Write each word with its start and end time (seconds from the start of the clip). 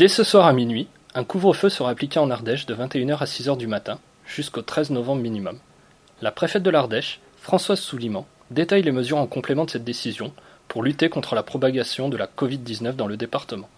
Dès 0.00 0.08
ce 0.08 0.24
soir 0.24 0.46
à 0.46 0.54
minuit, 0.54 0.88
un 1.14 1.24
couvre-feu 1.24 1.68
sera 1.68 1.90
appliqué 1.90 2.18
en 2.18 2.30
Ardèche 2.30 2.64
de 2.64 2.74
21h 2.74 3.18
à 3.18 3.26
6h 3.26 3.58
du 3.58 3.66
matin, 3.66 3.98
jusqu'au 4.24 4.62
13 4.62 4.88
novembre 4.92 5.20
minimum. 5.20 5.58
La 6.22 6.30
préfète 6.30 6.62
de 6.62 6.70
l'Ardèche, 6.70 7.20
Françoise 7.36 7.80
Souliman, 7.80 8.24
détaille 8.50 8.82
les 8.82 8.92
mesures 8.92 9.18
en 9.18 9.26
complément 9.26 9.66
de 9.66 9.70
cette 9.70 9.84
décision 9.84 10.32
pour 10.68 10.82
lutter 10.82 11.10
contre 11.10 11.34
la 11.34 11.42
propagation 11.42 12.08
de 12.08 12.16
la 12.16 12.26
Covid-19 12.26 12.96
dans 12.96 13.06
le 13.06 13.18
département. 13.18 13.68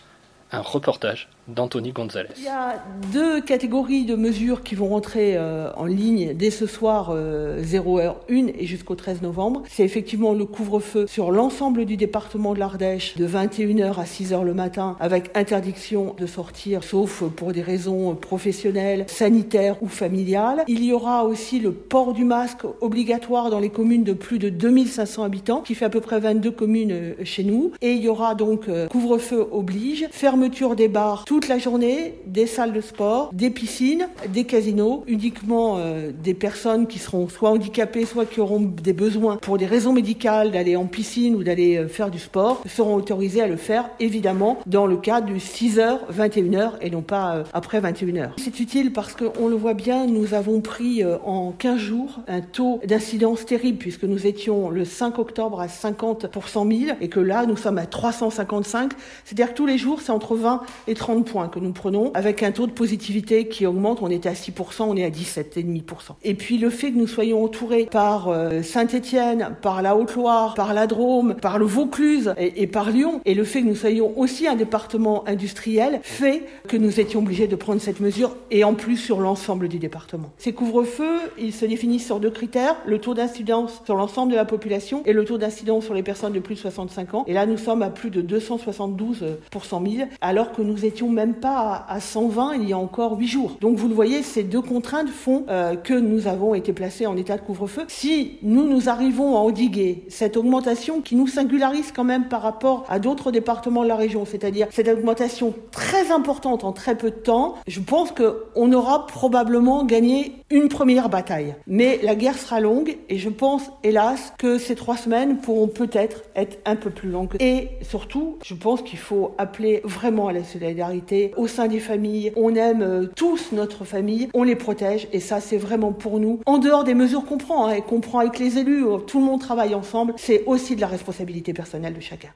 Un 0.52 0.60
reportage 0.60 1.28
d'Anthony 1.48 1.92
Gonzalez. 1.92 2.28
Il 2.36 2.44
y 2.44 2.48
a 2.48 2.82
deux 3.12 3.40
catégories 3.40 4.04
de 4.04 4.14
mesures 4.14 4.62
qui 4.62 4.74
vont 4.74 4.88
rentrer 4.88 5.36
euh, 5.36 5.72
en 5.76 5.86
ligne 5.86 6.34
dès 6.34 6.50
ce 6.50 6.66
soir 6.66 7.10
euh, 7.10 7.62
0h1 7.62 8.54
et 8.56 8.66
jusqu'au 8.66 8.94
13 8.94 9.22
novembre. 9.22 9.62
C'est 9.68 9.82
effectivement 9.82 10.34
le 10.34 10.44
couvre-feu 10.44 11.06
sur 11.08 11.32
l'ensemble 11.32 11.84
du 11.84 11.96
département 11.96 12.54
de 12.54 12.60
l'Ardèche 12.60 13.16
de 13.16 13.26
21h 13.26 13.98
à 13.98 14.04
6h 14.04 14.44
le 14.44 14.54
matin 14.54 14.96
avec 15.00 15.36
interdiction 15.36 16.14
de 16.16 16.26
sortir 16.26 16.84
sauf 16.84 17.24
pour 17.24 17.52
des 17.52 17.62
raisons 17.62 18.14
professionnelles, 18.14 19.04
sanitaires 19.08 19.82
ou 19.82 19.88
familiales. 19.88 20.62
Il 20.68 20.84
y 20.84 20.92
aura 20.92 21.24
aussi 21.24 21.58
le 21.58 21.72
port 21.72 22.12
du 22.12 22.24
masque 22.24 22.64
obligatoire 22.80 23.50
dans 23.50 23.58
les 23.58 23.70
communes 23.70 24.04
de 24.04 24.12
plus 24.12 24.38
de 24.38 24.48
2500 24.48 25.24
habitants 25.24 25.60
qui 25.62 25.74
fait 25.74 25.86
à 25.86 25.90
peu 25.90 26.00
près 26.00 26.20
22 26.20 26.50
communes 26.52 26.92
euh, 26.92 27.14
chez 27.24 27.42
nous 27.42 27.72
et 27.80 27.92
il 27.92 28.02
y 28.02 28.08
aura 28.08 28.34
donc 28.34 28.68
euh, 28.68 28.86
couvre-feu 28.86 29.48
oblige, 29.50 30.06
fermeture 30.42 30.74
des 30.74 30.88
bars 30.88 31.24
toute 31.24 31.46
la 31.46 31.58
journée, 31.58 32.14
des 32.26 32.48
salles 32.48 32.72
de 32.72 32.80
sport, 32.80 33.30
des 33.32 33.48
piscines, 33.48 34.08
des 34.28 34.42
casinos, 34.42 35.04
uniquement 35.06 35.76
euh, 35.78 36.10
des 36.10 36.34
personnes 36.34 36.88
qui 36.88 36.98
seront 36.98 37.28
soit 37.28 37.50
handicapées, 37.50 38.04
soit 38.06 38.26
qui 38.26 38.40
auront 38.40 38.58
des 38.58 38.92
besoins 38.92 39.36
pour 39.36 39.56
des 39.56 39.66
raisons 39.66 39.92
médicales 39.92 40.50
d'aller 40.50 40.74
en 40.74 40.86
piscine 40.86 41.36
ou 41.36 41.44
d'aller 41.44 41.76
euh, 41.76 41.86
faire 41.86 42.10
du 42.10 42.18
sport, 42.18 42.60
seront 42.66 42.96
autorisés 42.96 43.40
à 43.40 43.46
le 43.46 43.56
faire, 43.56 43.88
évidemment, 44.00 44.58
dans 44.66 44.86
le 44.86 44.96
cadre 44.96 45.28
du 45.28 45.36
6h, 45.36 45.98
21h 46.12 46.72
et 46.80 46.90
non 46.90 47.02
pas 47.02 47.36
euh, 47.36 47.44
après 47.52 47.80
21h. 47.80 48.30
C'est 48.38 48.58
utile 48.58 48.92
parce 48.92 49.14
qu'on 49.14 49.46
le 49.46 49.54
voit 49.54 49.74
bien, 49.74 50.08
nous 50.08 50.34
avons 50.34 50.60
pris 50.60 51.04
euh, 51.04 51.18
en 51.24 51.52
15 51.52 51.78
jours 51.78 52.18
un 52.26 52.40
taux 52.40 52.80
d'incidence 52.84 53.46
terrible 53.46 53.78
puisque 53.78 54.02
nous 54.02 54.26
étions 54.26 54.70
le 54.70 54.84
5 54.84 55.20
octobre 55.20 55.60
à 55.60 55.68
50 55.68 56.26
pour 56.26 56.48
100 56.48 56.66
000 56.66 56.80
et 57.00 57.08
que 57.08 57.20
là, 57.20 57.46
nous 57.46 57.56
sommes 57.56 57.78
à 57.78 57.86
355. 57.86 58.90
C'est-à-dire 59.24 59.50
que 59.50 59.56
tous 59.56 59.66
les 59.66 59.78
jours, 59.78 60.00
c'est 60.00 60.10
entre 60.10 60.31
20 60.34 60.62
et 60.86 60.94
30 60.94 61.26
points 61.26 61.48
que 61.48 61.58
nous 61.58 61.72
prenons, 61.72 62.10
avec 62.14 62.42
un 62.42 62.52
taux 62.52 62.66
de 62.66 62.72
positivité 62.72 63.48
qui 63.48 63.66
augmente. 63.66 64.00
On 64.02 64.10
était 64.10 64.28
à 64.28 64.34
6%, 64.34 64.82
on 64.82 64.96
est 64.96 65.04
à 65.04 65.10
17,5%. 65.10 66.14
Et 66.22 66.34
puis 66.34 66.58
le 66.58 66.70
fait 66.70 66.92
que 66.92 66.98
nous 66.98 67.06
soyons 67.06 67.44
entourés 67.44 67.88
par 67.90 68.28
euh, 68.28 68.62
Saint-Étienne, 68.62 69.56
par 69.62 69.82
la 69.82 69.96
Haute-Loire, 69.96 70.54
par 70.54 70.74
la 70.74 70.86
Drôme, 70.86 71.34
par 71.34 71.58
le 71.58 71.64
Vaucluse 71.64 72.34
et, 72.38 72.66
par 72.66 72.90
Lyon, 72.90 73.20
et 73.24 73.34
le 73.34 73.44
fait 73.44 73.62
que 73.62 73.66
nous 73.66 73.76
soyons 73.76 74.12
aussi 74.18 74.46
un 74.46 74.56
département 74.56 75.26
industriel, 75.28 76.00
fait 76.02 76.44
que 76.68 76.76
nous 76.76 77.00
étions 77.00 77.20
obligés 77.20 77.46
de 77.46 77.56
prendre 77.56 77.80
cette 77.80 78.00
mesure, 78.00 78.36
et 78.50 78.64
en 78.64 78.74
plus 78.74 78.96
sur 78.96 79.20
l'ensemble 79.20 79.68
du 79.68 79.78
département. 79.78 80.30
Ces 80.38 80.52
couvre-feux, 80.52 81.20
ils 81.38 81.52
se 81.52 81.64
définissent 81.64 82.06
sur 82.06 82.20
deux 82.20 82.30
critères, 82.30 82.76
le 82.86 82.98
taux 82.98 83.14
d'incidence 83.14 83.82
sur 83.84 83.96
l'ensemble 83.96 84.32
de 84.32 84.36
la 84.36 84.44
population 84.44 85.02
et 85.06 85.12
le 85.12 85.24
taux 85.24 85.38
d'incidence 85.38 85.84
sur 85.84 85.94
les 85.94 86.02
personnes 86.02 86.32
de 86.32 86.40
plus 86.40 86.54
de 86.54 86.60
65 86.60 87.14
ans. 87.14 87.24
Et 87.26 87.32
là, 87.32 87.46
nous 87.46 87.58
sommes 87.58 87.82
à 87.82 87.90
plus 87.90 88.10
de 88.10 88.20
272 88.20 89.24
pour 89.50 89.64
100 89.64 89.82
000, 89.86 90.08
alors 90.20 90.52
que 90.52 90.62
nous 90.62 90.84
étions 90.84 91.08
même 91.08 91.34
pas 91.34 91.84
à 91.88 92.00
120 92.00 92.54
il 92.54 92.68
y 92.68 92.72
a 92.72 92.78
encore 92.78 93.18
8 93.18 93.26
jours. 93.26 93.56
Donc 93.60 93.76
vous 93.76 93.88
le 93.88 93.94
voyez, 93.94 94.22
ces 94.22 94.42
deux 94.42 94.60
contraintes 94.60 95.08
font 95.08 95.44
euh, 95.48 95.76
que 95.76 95.94
nous 95.94 96.26
avons 96.26 96.54
été 96.54 96.72
placés 96.72 97.06
en 97.06 97.16
état 97.16 97.36
de 97.36 97.42
couvre-feu. 97.42 97.82
Si 97.88 98.38
nous, 98.42 98.66
nous 98.68 98.88
arrivons 98.88 99.36
à 99.36 99.40
endiguer 99.40 100.04
cette 100.08 100.36
augmentation 100.36 101.00
qui 101.00 101.16
nous 101.16 101.26
singularise 101.26 101.92
quand 101.92 102.04
même 102.04 102.28
par 102.28 102.42
rapport 102.42 102.84
à 102.88 102.98
d'autres 102.98 103.30
départements 103.30 103.82
de 103.82 103.88
la 103.88 103.96
région, 103.96 104.24
c'est-à-dire 104.24 104.66
cette 104.70 104.88
augmentation 104.88 105.54
très 105.70 106.10
importante 106.10 106.64
en 106.64 106.72
très 106.72 106.96
peu 106.96 107.10
de 107.10 107.16
temps, 107.16 107.54
je 107.66 107.80
pense 107.80 108.10
qu'on 108.12 108.72
aura 108.72 109.06
probablement 109.06 109.84
gagné 109.84 110.32
une 110.50 110.68
première 110.68 111.08
bataille. 111.08 111.54
Mais 111.66 111.98
la 112.02 112.14
guerre 112.14 112.38
sera 112.38 112.60
longue 112.60 112.96
et 113.08 113.18
je 113.18 113.28
pense, 113.28 113.70
hélas, 113.82 114.32
que 114.38 114.58
ces 114.58 114.74
trois 114.74 114.96
semaines 114.96 115.38
pourront 115.38 115.68
peut-être 115.68 116.22
être 116.36 116.58
un 116.66 116.76
peu 116.76 116.90
plus 116.90 117.10
longues. 117.10 117.36
Et 117.40 117.68
surtout, 117.82 118.38
je 118.44 118.54
pense 118.54 118.82
qu'il 118.82 118.98
faut 118.98 119.34
appeler 119.38 119.80
vraiment 119.84 120.01
à 120.04 120.32
la 120.32 120.44
solidarité 120.44 121.32
au 121.36 121.46
sein 121.46 121.68
des 121.68 121.80
familles. 121.80 122.32
On 122.36 122.54
aime 122.54 122.82
euh, 122.82 123.06
tous 123.14 123.52
notre 123.52 123.84
famille, 123.84 124.28
on 124.34 124.42
les 124.42 124.56
protège 124.56 125.08
et 125.12 125.20
ça, 125.20 125.40
c'est 125.40 125.58
vraiment 125.58 125.92
pour 125.92 126.18
nous. 126.18 126.40
En 126.46 126.58
dehors 126.58 126.84
des 126.84 126.94
mesures 126.94 127.24
qu'on 127.24 127.38
prend 127.38 127.68
hein, 127.68 127.74
et 127.74 127.82
qu'on 127.82 128.00
prend 128.00 128.18
avec 128.18 128.38
les 128.38 128.58
élus, 128.58 128.84
euh, 128.84 128.98
tout 128.98 129.20
le 129.20 129.26
monde 129.26 129.40
travaille 129.40 129.74
ensemble, 129.74 130.14
c'est 130.16 130.44
aussi 130.46 130.76
de 130.76 130.80
la 130.80 130.88
responsabilité 130.88 131.52
personnelle 131.52 131.94
de 131.94 132.00
chacun. 132.00 132.30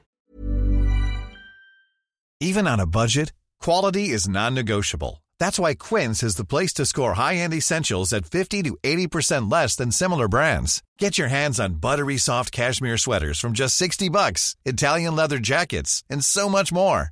Even 2.39 2.67
on 2.67 2.79
a 2.79 2.85
budget, 2.85 3.33
quality 3.59 4.11
is 4.11 4.29
non-negotiable. 4.29 5.23
That's 5.39 5.59
why 5.59 5.73
Quince 5.75 6.23
is 6.23 6.35
the 6.35 6.45
place 6.45 6.73
to 6.75 6.85
score 6.85 7.13
high-end 7.13 7.53
essentials 7.53 8.13
at 8.13 8.25
50 8.25 8.63
to 8.63 8.77
80% 8.83 9.51
less 9.51 9.75
than 9.75 9.91
similar 9.91 10.27
brands. 10.27 10.83
Get 10.99 11.17
your 11.17 11.27
hands 11.27 11.59
on 11.59 11.79
buttery 11.81 12.17
soft 12.17 12.51
cashmere 12.51 12.97
sweaters 12.97 13.39
from 13.39 13.53
just 13.53 13.75
60 13.75 14.09
bucks, 14.09 14.55
Italian 14.65 15.15
leather 15.15 15.39
jackets, 15.39 16.03
and 16.09 16.23
so 16.23 16.47
much 16.47 16.71
more. 16.71 17.11